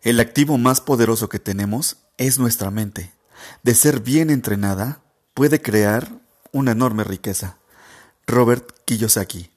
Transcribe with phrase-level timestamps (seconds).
[0.00, 3.12] El activo más poderoso que tenemos es nuestra mente.
[3.62, 5.02] De ser bien entrenada,
[5.34, 6.08] puede crear
[6.52, 7.58] una enorme riqueza.
[8.26, 9.51] Robert Kiyosaki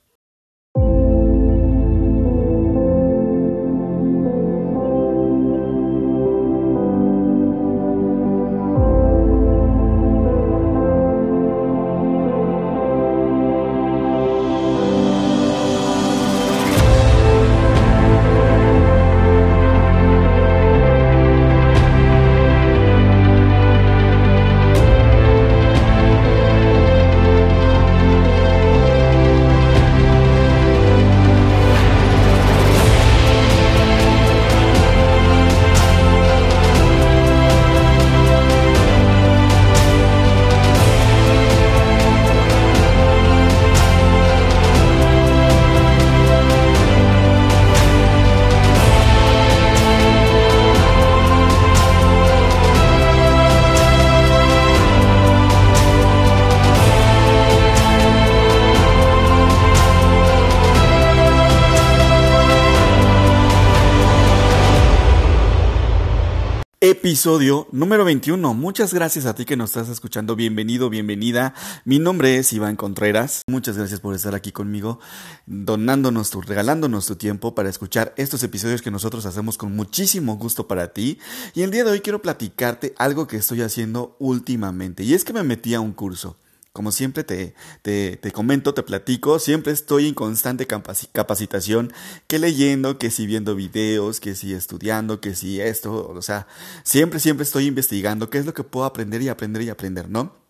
[67.05, 68.55] Episodio número 21.
[68.55, 70.35] Muchas gracias a ti que nos estás escuchando.
[70.35, 71.53] Bienvenido, bienvenida.
[71.83, 73.43] Mi nombre es Iván Contreras.
[73.47, 74.99] Muchas gracias por estar aquí conmigo,
[75.45, 80.67] donándonos tu, regalándonos tu tiempo para escuchar estos episodios que nosotros hacemos con muchísimo gusto
[80.67, 81.19] para ti.
[81.53, 85.03] Y el día de hoy quiero platicarte algo que estoy haciendo últimamente.
[85.03, 86.37] Y es que me metí a un curso.
[86.75, 91.93] Como siempre te, te, te, comento, te platico, siempre estoy en constante capacitación,
[92.27, 96.47] que leyendo, que si viendo videos, que si estudiando, que si esto, o sea,
[96.83, 100.44] siempre, siempre estoy investigando qué es lo que puedo aprender y aprender y aprender, ¿no?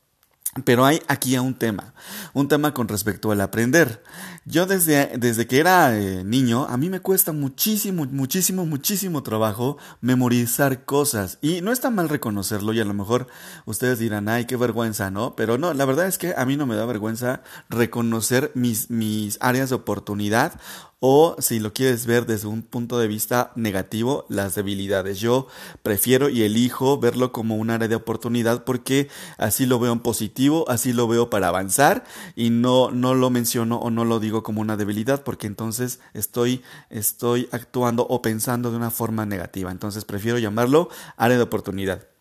[0.64, 1.94] Pero hay aquí un tema,
[2.34, 4.02] un tema con respecto al aprender.
[4.46, 9.78] Yo desde, desde que era eh, niño, a mí me cuesta muchísimo, muchísimo, muchísimo trabajo
[10.00, 11.40] memorizar cosas.
[11.42, 13.28] Y no está mal reconocerlo y a lo mejor
[13.66, 15.36] ustedes dirán, ay, qué vergüenza, ¿no?
[15.36, 19.38] Pero no, la verdad es que a mí no me da vergüenza reconocer mis, mis
[19.42, 20.54] áreas de oportunidad
[21.00, 25.20] o si lo quieres ver desde un punto de vista negativo, las debilidades.
[25.20, 25.48] Yo
[25.84, 30.66] prefiero y elijo verlo como un área de oportunidad porque así lo veo en positivo,
[30.70, 34.62] así lo veo para avanzar y no, no lo menciono o no lo digo como
[34.62, 39.72] una debilidad porque entonces estoy, estoy actuando o pensando de una forma negativa.
[39.72, 42.15] Entonces prefiero llamarlo área de oportunidad.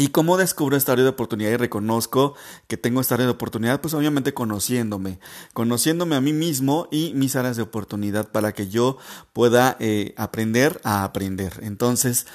[0.00, 2.34] ¿Y cómo descubro esta área de oportunidad y reconozco
[2.68, 3.82] que tengo esta área de oportunidad?
[3.82, 5.18] Pues obviamente conociéndome,
[5.52, 8.96] conociéndome a mí mismo y mis áreas de oportunidad para que yo
[9.34, 11.52] pueda eh, aprender a aprender.
[11.60, 12.26] Entonces,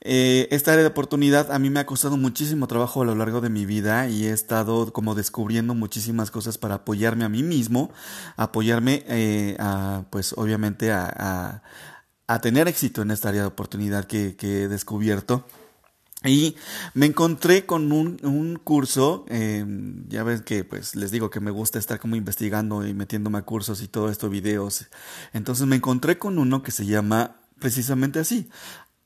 [0.00, 3.40] eh, esta área de oportunidad a mí me ha costado muchísimo trabajo a lo largo
[3.40, 7.92] de mi vida y he estado como descubriendo muchísimas cosas para apoyarme a mí mismo,
[8.36, 11.62] apoyarme eh, a, pues obviamente a,
[12.42, 15.44] tener éxito en esta área de oportunidad que he descubierto.
[16.24, 16.56] Y
[16.94, 19.64] me encontré con un, un curso, eh,
[20.08, 23.42] ya ves que pues les digo que me gusta estar como investigando y metiéndome a
[23.42, 24.86] cursos y todo esto, videos.
[25.32, 28.48] Entonces me encontré con uno que se llama precisamente así,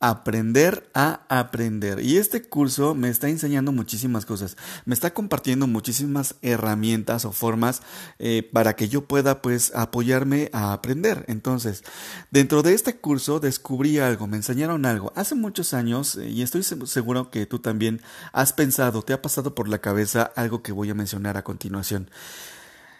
[0.00, 2.00] aprender a aprender.
[2.00, 7.82] Y este curso me está enseñando muchísimas cosas, me está compartiendo muchísimas herramientas o formas
[8.18, 11.24] eh, para que yo pueda pues apoyarme a aprender.
[11.28, 11.82] Entonces,
[12.30, 15.12] dentro de este curso descubrí algo, me enseñaron algo.
[15.16, 18.02] Hace muchos años, eh, y estoy seguro que tú también
[18.32, 22.10] has pensado, te ha pasado por la cabeza algo que voy a mencionar a continuación.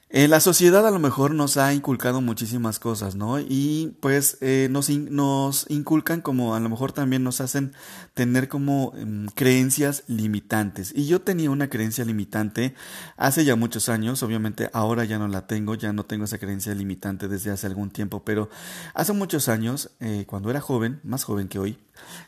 [0.09, 3.41] Eh, la sociedad a lo mejor nos ha inculcado muchísimas cosas, ¿no?
[3.41, 7.73] Y pues eh, nos, nos inculcan como a lo mejor también nos hacen
[8.15, 10.93] tener como em, creencias limitantes.
[10.95, 12.73] Y yo tenía una creencia limitante
[13.17, 16.73] hace ya muchos años, obviamente ahora ya no la tengo, ya no tengo esa creencia
[16.73, 18.49] limitante desde hace algún tiempo, pero
[18.95, 21.79] hace muchos años, eh, cuando era joven, más joven que hoy,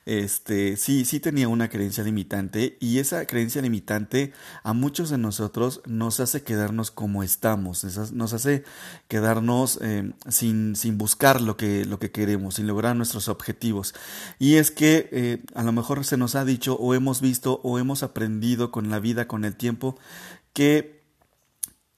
[0.07, 5.83] este, sí, sí tenía una creencia limitante y esa creencia limitante a muchos de nosotros
[5.87, 8.65] nos hace quedarnos como estamos, nos hace
[9.09, 13.95] quedarnos eh, sin, sin buscar lo que, lo que queremos, sin lograr nuestros objetivos.
[14.39, 17.79] Y es que eh, a lo mejor se nos ha dicho o hemos visto o
[17.79, 19.99] hemos aprendido con la vida, con el tiempo,
[20.53, 20.99] que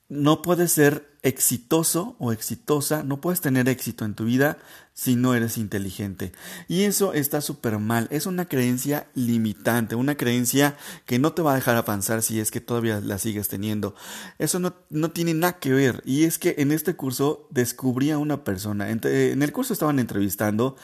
[0.09, 4.59] no puedes ser exitoso o exitosa, no puedes tener éxito en tu vida
[5.01, 6.31] si no eres inteligente.
[6.69, 8.07] Y eso está súper mal.
[8.11, 10.77] Es una creencia limitante, una creencia
[11.07, 13.95] que no te va a dejar avanzar si es que todavía la sigues teniendo.
[14.39, 16.03] Eso no, no tiene nada que ver.
[16.05, 18.91] Y es que en este curso descubrí a una persona.
[18.91, 19.01] En,
[19.43, 20.77] el curso estaban entrevistando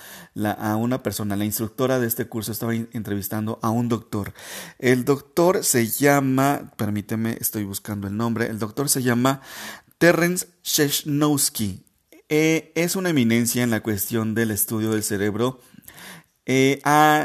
[0.59, 1.37] a una persona.
[1.37, 4.33] La instructora de este curso estaba entrevistando a un doctor.
[4.79, 8.47] El doctor se llama, permíteme, estoy buscando el nombre.
[8.47, 9.43] El doctor se llama
[9.99, 11.86] Terence Sheshnowski.
[12.29, 15.61] Eh, es una eminencia en la cuestión del estudio del cerebro
[16.49, 16.81] Eh,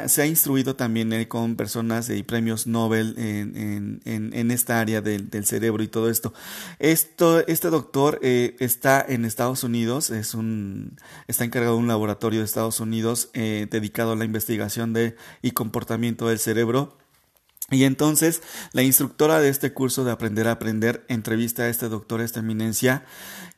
[0.08, 5.02] se ha instruido también eh, con personas y premios Nobel en, en, en esta área
[5.02, 6.34] del, del, cerebro y todo esto.
[6.80, 12.46] esto este doctor está en Estados Unidos, es un, está encargado de un laboratorio de
[12.46, 16.98] Estados Unidos dedicado a la investigación de, y comportamiento del cerebro.
[17.72, 18.42] Y entonces
[18.74, 22.42] la instructora de este curso de Aprender a Aprender entrevista a este doctor, a esta
[22.42, 23.06] eminencia,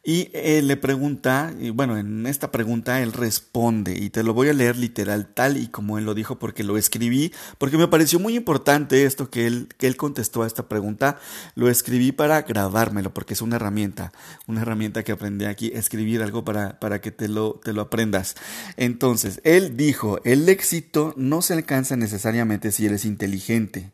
[0.06, 4.50] y él le pregunta, y bueno, en esta pregunta él responde, y te lo voy
[4.50, 8.20] a leer literal tal y como él lo dijo, porque lo escribí, porque me pareció
[8.20, 11.20] muy importante esto que él, que él contestó a esta pregunta,
[11.56, 14.12] lo escribí para grabármelo, porque es una herramienta,
[14.46, 18.36] una herramienta que aprendí aquí, escribir algo para, para que te lo, te lo aprendas.
[18.76, 23.92] Entonces, él dijo, el éxito no se alcanza necesariamente si eres inteligente.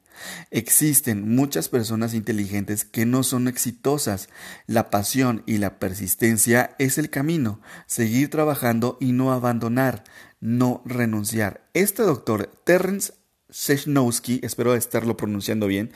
[0.51, 4.29] Existen muchas personas inteligentes que no son exitosas.
[4.67, 7.61] La pasión y la persistencia es el camino.
[7.85, 10.03] Seguir trabajando y no abandonar,
[10.39, 11.61] no renunciar.
[11.73, 13.13] Este doctor Terence
[13.49, 15.91] Sechnowski, espero estarlo pronunciando bien,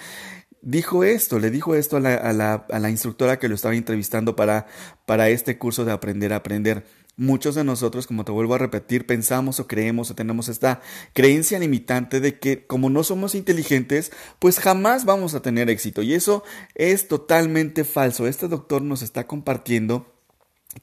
[0.64, 3.76] dijo esto, le dijo esto a la, a la, a la instructora que lo estaba
[3.76, 4.66] entrevistando para,
[5.06, 6.86] para este curso de aprender a aprender.
[7.16, 10.82] Muchos de nosotros, como te vuelvo a repetir, pensamos o creemos o tenemos esta
[11.14, 16.02] creencia limitante de que como no somos inteligentes, pues jamás vamos a tener éxito.
[16.02, 16.44] Y eso
[16.74, 18.26] es totalmente falso.
[18.26, 20.13] Este doctor nos está compartiendo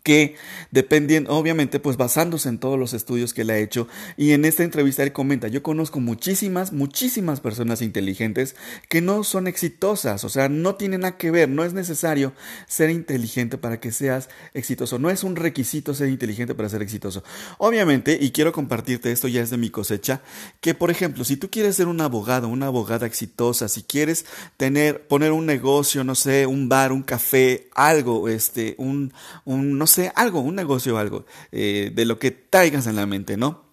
[0.02, 0.36] que
[0.70, 4.64] dependiendo, obviamente, pues basándose en todos los estudios que él ha hecho, y en esta
[4.64, 8.56] entrevista él comenta, yo conozco muchísimas, muchísimas personas inteligentes
[8.88, 12.32] que no son exitosas, o sea, no tienen nada que ver, no es necesario
[12.66, 17.22] ser inteligente para que seas exitoso, no es un requisito ser inteligente para ser exitoso.
[17.58, 20.22] Obviamente, y quiero compartirte esto ya es de mi cosecha,
[20.60, 24.24] que por ejemplo, si tú quieres ser un abogado, una abogada exitosa, si quieres
[24.56, 29.12] tener, poner un negocio, no sé, un bar, un café, algo, este, un,
[29.44, 33.06] un no sé, algo, un negocio o algo, eh, de lo que traigas en la
[33.06, 33.64] mente, ¿no?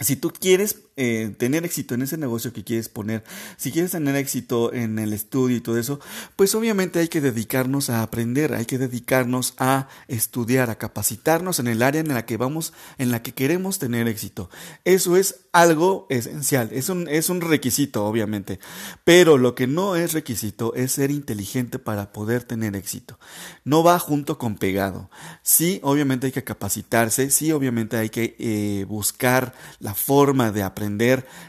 [0.00, 3.22] Si tú quieres eh, tener éxito en ese negocio que quieres poner,
[3.58, 6.00] si quieres tener éxito en el estudio y todo eso,
[6.36, 11.66] pues obviamente hay que dedicarnos a aprender, hay que dedicarnos a estudiar, a capacitarnos en
[11.66, 14.48] el área en la que vamos, en la que queremos tener éxito.
[14.84, 18.58] Eso es algo esencial, es un, es un requisito, obviamente.
[19.04, 23.18] Pero lo que no es requisito es ser inteligente para poder tener éxito.
[23.64, 25.10] No va junto con pegado.
[25.42, 30.85] Sí, obviamente hay que capacitarse, sí, obviamente hay que eh, buscar la forma de aprender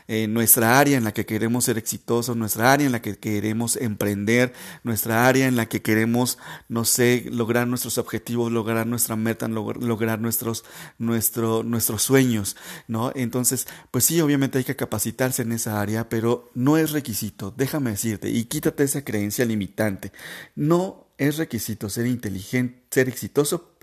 [0.07, 3.75] eh, nuestra área en la que queremos ser exitosos, nuestra área en la que queremos
[3.75, 4.53] emprender,
[4.83, 6.37] nuestra área en la que queremos,
[6.67, 10.65] no sé, lograr nuestros objetivos, lograr nuestra meta, lograr nuestros,
[10.97, 12.55] nuestro, nuestros sueños,
[12.87, 13.11] ¿no?
[13.15, 17.91] Entonces, pues sí, obviamente hay que capacitarse en esa área, pero no es requisito, déjame
[17.91, 20.11] decirte, y quítate esa creencia limitante.
[20.55, 23.73] No es requisito ser inteligente, ser exitoso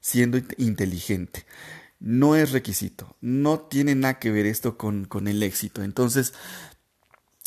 [0.00, 1.44] siendo inteligente
[2.00, 5.82] no es requisito, no tiene nada que ver esto con, con el éxito.
[5.82, 6.32] Entonces,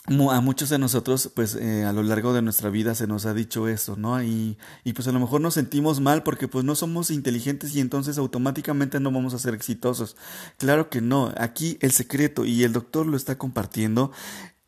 [0.06, 3.34] a muchos de nosotros, pues eh, a lo largo de nuestra vida se nos ha
[3.34, 4.22] dicho eso, ¿no?
[4.22, 7.80] Y, y, pues a lo mejor nos sentimos mal porque pues no somos inteligentes y
[7.80, 10.18] entonces automáticamente no vamos a ser exitosos.
[10.58, 14.12] Claro que no, aquí el secreto, y el doctor lo está compartiendo,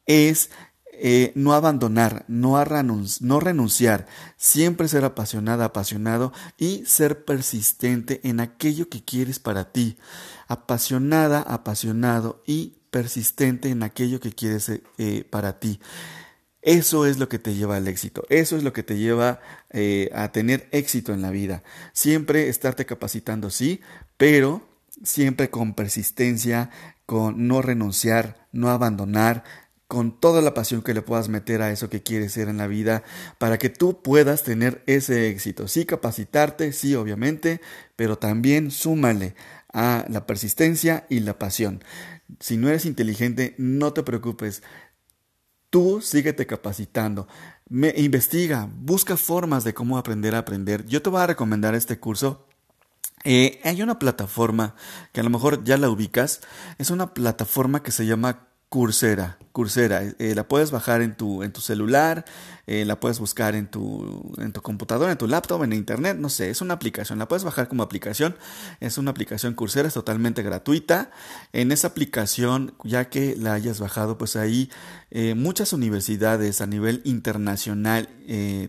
[0.06, 0.52] es
[1.00, 4.08] eh, no abandonar, no, renunciar,
[4.38, 9.98] siempre ser apasionada, apasionado y ser persistente en aquello que quieres para ti.
[10.48, 15.80] Apasionada, apasionado y persistente en aquello que quieres eh, para ti.
[16.62, 20.10] Eso es lo que te lleva al éxito, eso es lo que te lleva eh,
[20.16, 21.62] a tener éxito en la vida.
[21.94, 23.82] Siempre estarte capacitando, sí,
[24.18, 24.68] pero
[25.04, 26.72] siempre con persistencia,
[27.06, 29.44] con no renunciar, no abandonar,
[29.96, 32.68] con toda la pasión que le puedas meter a eso que quieres ser en la
[32.68, 33.04] vida
[33.38, 35.70] para que tú puedas tener ese éxito.
[35.70, 37.62] Sí, capacitarte, sí, obviamente,
[37.96, 39.36] pero también súmale
[39.72, 41.82] a la persistencia y la pasión.
[42.42, 44.64] Si no eres inteligente, no te preocupes.
[45.70, 47.30] Tú síguete capacitando.
[47.70, 50.86] Me, investiga, busca formas de cómo aprender a aprender.
[50.88, 52.50] Yo te voy a recomendar este curso
[53.28, 54.76] eh, hay una plataforma
[55.12, 56.42] que a lo mejor ya la ubicas.
[56.78, 59.38] Es una plataforma que se llama Coursera.
[59.52, 62.26] Coursera, eh, la puedes bajar en tu, en tu celular,
[62.68, 66.30] eh, la puedes buscar en tu, en tu computadora, en tu laptop, en internet, no
[66.30, 68.36] sé, es una aplicación, la puedes bajar como aplicación,
[68.80, 71.12] es una aplicación Coursera, es totalmente gratuita.
[71.54, 74.70] En esa aplicación, ya que la hayas bajado, pues ahí
[75.12, 78.10] eh, muchas universidades a nivel internacional,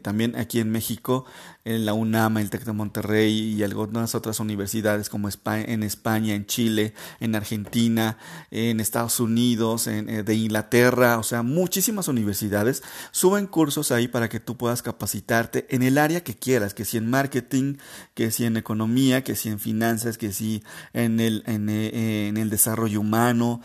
[0.02, 1.24] también aquí en México,
[1.64, 6.44] en la UNAM, el TEC de Monterrey y algunas otras universidades como en España, en
[6.44, 8.18] Chile, en Argentina,
[8.50, 14.40] en Estados Unidos, en, de Inglaterra, o sea, muchísimas universidades suben cursos ahí para que
[14.40, 17.76] tú puedas capacitarte en el área que quieras, que si en marketing,
[18.14, 20.62] que si en economía, que si en finanzas, que si
[20.92, 23.60] en el, en, eh, el desarrollo humano,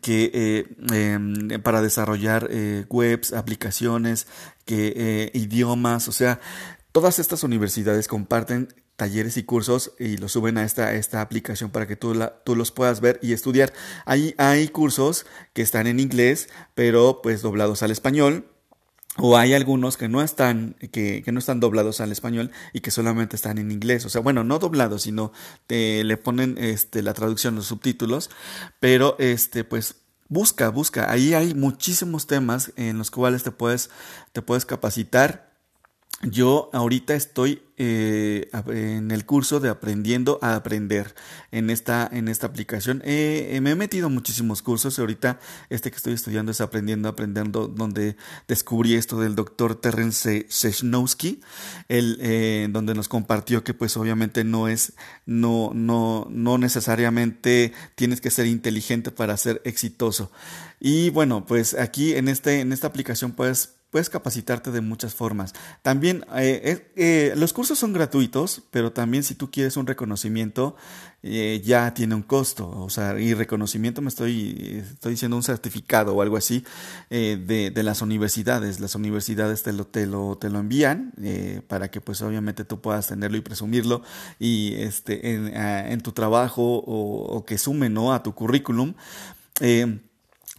[0.00, 4.26] que eh, em, para desarrollar eh, webs, aplicaciones,
[4.64, 6.40] que idiomas, o sea,
[6.92, 8.68] todas estas universidades comparten
[9.00, 12.54] talleres y cursos y los suben a esta, esta aplicación para que tú, la, tú
[12.54, 13.72] los puedas ver y estudiar.
[14.04, 15.24] Ahí hay cursos
[15.54, 18.44] que están en inglés, pero pues doblados al español.
[19.16, 22.90] O hay algunos que no están, que, que, no están doblados al español y que
[22.90, 24.04] solamente están en inglés.
[24.04, 25.32] O sea, bueno, no doblados, sino
[25.66, 28.30] te le ponen este, la traducción, los subtítulos.
[28.78, 29.96] Pero este, pues
[30.28, 31.10] busca, busca.
[31.10, 33.90] Ahí hay muchísimos temas en los cuales te puedes,
[34.32, 35.49] te puedes capacitar
[36.22, 41.14] yo ahorita estoy eh, en el curso de aprendiendo a aprender
[41.50, 43.00] en esta, en esta aplicación.
[43.06, 44.98] Eh, me he metido muchísimos cursos.
[44.98, 50.44] Ahorita este que estoy estudiando es aprendiendo a aprendiendo, donde descubrí esto del doctor Terence
[50.50, 51.40] Sejnowski,
[51.88, 54.92] el, eh, donde nos compartió que pues obviamente no es,
[55.24, 60.30] no, no, no necesariamente tienes que ser inteligente para ser exitoso.
[60.80, 65.52] Y bueno, pues aquí en este, en esta aplicación puedes puedes capacitarte de muchas formas.
[65.82, 70.76] También eh, eh, los cursos son gratuitos, pero también si tú quieres un reconocimiento,
[71.22, 72.70] eh, ya tiene un costo.
[72.70, 76.64] O sea, y reconocimiento me estoy, estoy diciendo un certificado o algo así
[77.10, 78.80] de, de, las universidades.
[78.80, 81.12] Las universidades te lo, te lo, te lo envían
[81.68, 84.02] para que pues obviamente tú puedas tenerlo y presumirlo
[84.38, 88.12] y este, en, en tu trabajo o, que sume ¿no?
[88.14, 88.94] a tu currículum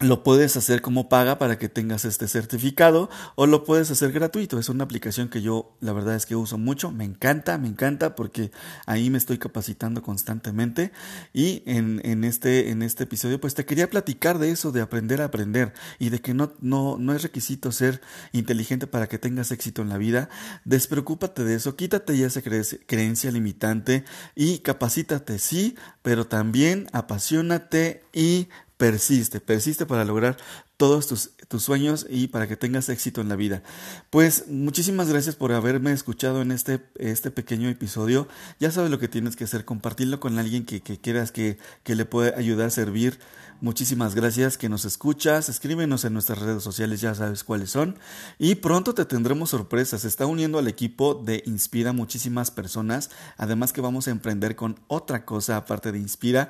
[0.01, 4.59] lo puedes hacer como paga para que tengas este certificado o lo puedes hacer gratuito.
[4.59, 6.91] Es una aplicación que yo la verdad es que uso mucho.
[6.91, 8.51] Me encanta, me encanta porque
[8.85, 10.91] ahí me estoy capacitando constantemente.
[11.33, 15.21] Y en, en, este, en este episodio pues te quería platicar de eso, de aprender
[15.21, 19.51] a aprender y de que no, no, no es requisito ser inteligente para que tengas
[19.51, 20.29] éxito en la vida.
[20.65, 24.03] Despreocúpate de eso, quítate ya esa creencia limitante
[24.35, 28.47] y capacítate, sí, pero también apasionate y
[28.81, 30.37] persiste, persiste para lograr
[30.75, 33.61] todos tus, tus, sueños y para que tengas éxito en la vida.
[34.09, 38.27] Pues muchísimas gracias por haberme escuchado en este, este pequeño episodio.
[38.59, 41.93] Ya sabes lo que tienes que hacer, compartirlo con alguien que, que quieras que, que
[41.93, 43.19] le pueda ayudar a servir
[43.61, 45.47] Muchísimas gracias que nos escuchas.
[45.47, 47.95] Escríbenos en nuestras redes sociales, ya sabes cuáles son.
[48.39, 50.01] Y pronto te tendremos sorpresas.
[50.01, 53.11] Se está uniendo al equipo de Inspira muchísimas personas.
[53.37, 56.49] Además que vamos a emprender con otra cosa aparte de Inspira,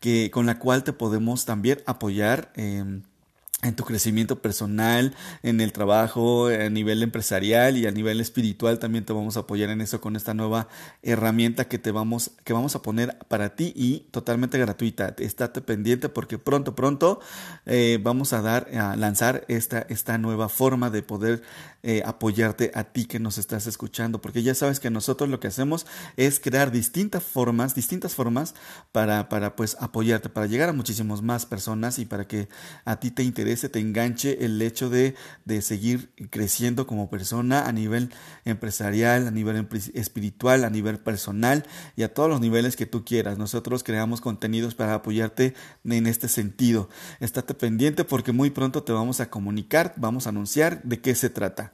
[0.00, 2.52] que, con la cual te podemos también apoyar.
[2.56, 3.00] Eh,
[3.62, 9.04] en tu crecimiento personal, en el trabajo, a nivel empresarial y a nivel espiritual también
[9.04, 10.68] te vamos a apoyar en eso con esta nueva
[11.02, 15.14] herramienta que te vamos que vamos a poner para ti y totalmente gratuita.
[15.18, 17.20] Estate pendiente porque pronto pronto
[17.66, 21.42] eh, vamos a dar a lanzar esta esta nueva forma de poder
[21.82, 25.48] eh, apoyarte a ti que nos estás escuchando porque ya sabes que nosotros lo que
[25.48, 25.86] hacemos
[26.16, 28.54] es crear distintas formas distintas formas
[28.92, 32.48] para para pues apoyarte para llegar a muchísimas más personas y para que
[32.84, 35.14] a ti te interese te enganche el hecho de,
[35.44, 38.10] de seguir creciendo como persona a nivel
[38.44, 41.66] empresarial, a nivel espiritual, a nivel personal
[41.96, 43.38] y a todos los niveles que tú quieras.
[43.38, 45.54] Nosotros creamos contenidos para apoyarte
[45.84, 46.88] en este sentido.
[47.18, 51.28] Estate pendiente porque muy pronto te vamos a comunicar, vamos a anunciar de qué se
[51.28, 51.72] trata.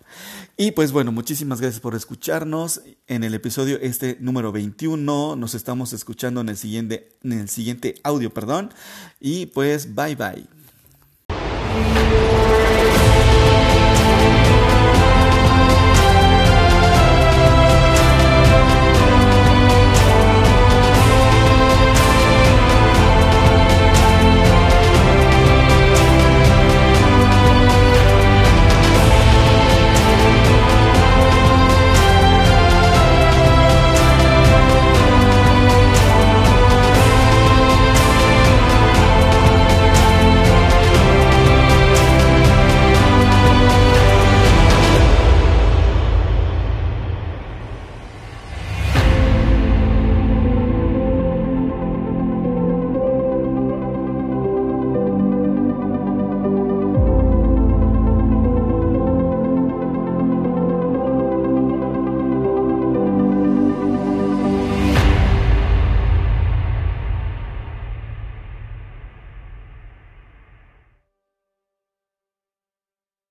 [0.56, 5.37] Y pues bueno, muchísimas gracias por escucharnos en el episodio este número 21.
[5.37, 8.71] Nos estamos escuchando en el siguiente, en el siguiente audio, perdón.
[9.21, 10.56] Y pues bye bye.
[11.76, 12.36] Thank you.